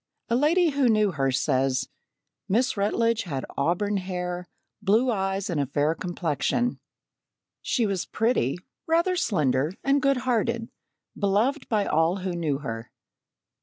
A 0.29 0.35
lady 0.35 0.69
who 0.71 0.89
knew 0.89 1.11
her 1.11 1.31
says: 1.31 1.87
"Miss 2.49 2.75
Rutledge 2.75 3.21
had 3.21 3.45
auburn 3.55 3.97
hair, 3.97 4.47
blue 4.81 5.11
eyes, 5.11 5.47
and 5.47 5.61
a 5.61 5.67
fair 5.67 5.93
complexion. 5.93 6.79
She 7.61 7.85
was 7.85 8.07
pretty, 8.07 8.57
rather 8.87 9.15
slender, 9.15 9.73
and 9.83 10.01
good 10.01 10.17
hearted, 10.17 10.69
beloved 11.15 11.69
by 11.69 11.85
all 11.85 12.15
who 12.15 12.31
knew 12.33 12.57
her." 12.57 12.89